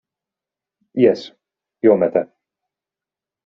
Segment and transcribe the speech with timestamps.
[1.03, 1.21] Jes,
[1.87, 2.27] iomete.